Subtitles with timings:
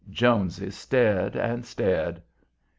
[0.09, 2.23] Jonesy stared and stared.